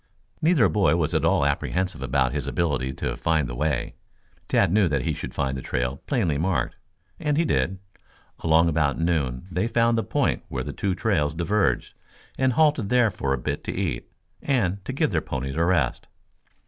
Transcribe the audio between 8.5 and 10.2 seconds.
about noon they found the